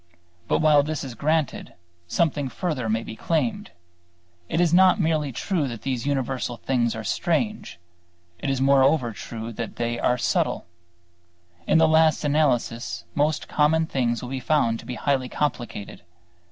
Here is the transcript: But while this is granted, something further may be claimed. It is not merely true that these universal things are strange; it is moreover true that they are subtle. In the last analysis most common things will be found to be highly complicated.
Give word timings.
But 0.47 0.61
while 0.63 0.81
this 0.81 1.03
is 1.03 1.13
granted, 1.13 1.75
something 2.07 2.49
further 2.49 2.89
may 2.89 3.03
be 3.03 3.15
claimed. 3.15 3.69
It 4.49 4.59
is 4.59 4.73
not 4.73 4.99
merely 4.99 5.31
true 5.31 5.67
that 5.67 5.83
these 5.83 6.07
universal 6.07 6.57
things 6.57 6.95
are 6.95 7.03
strange; 7.03 7.77
it 8.39 8.49
is 8.49 8.59
moreover 8.59 9.11
true 9.11 9.53
that 9.53 9.75
they 9.75 9.99
are 9.99 10.17
subtle. 10.17 10.65
In 11.67 11.77
the 11.77 11.87
last 11.87 12.23
analysis 12.23 13.05
most 13.13 13.47
common 13.47 13.85
things 13.85 14.23
will 14.23 14.29
be 14.31 14.39
found 14.39 14.79
to 14.79 14.87
be 14.87 14.95
highly 14.95 15.29
complicated. 15.29 16.01